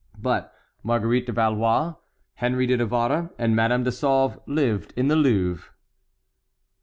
But 0.17 0.51
Marguerite 0.81 1.27
de 1.27 1.31
Valois, 1.31 1.93
Henry 2.33 2.65
de 2.65 2.75
Navarre, 2.77 3.29
and 3.37 3.55
Madame 3.55 3.83
de 3.83 3.91
Sauve 3.91 4.39
lived 4.47 4.95
in 4.97 5.09
the 5.09 5.15
Louvre. 5.15 5.69